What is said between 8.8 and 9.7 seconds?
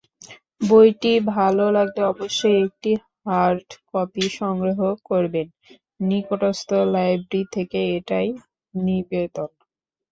নিবেদন।